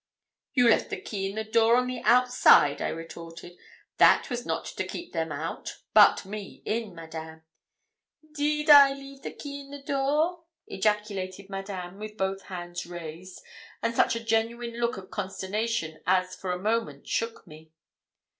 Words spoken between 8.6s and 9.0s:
I